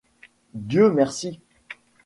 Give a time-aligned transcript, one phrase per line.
[0.55, 1.39] Dieu merci!